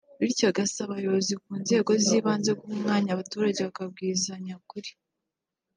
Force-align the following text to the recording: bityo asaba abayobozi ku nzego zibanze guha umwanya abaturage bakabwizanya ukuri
bityo 0.19 0.47
asaba 0.65 0.91
abayobozi 0.93 1.33
ku 1.43 1.51
nzego 1.61 1.91
zibanze 2.05 2.51
guha 2.59 2.73
umwanya 2.77 3.09
abaturage 3.13 3.59
bakabwizanya 3.67 4.51
ukuri 4.61 4.89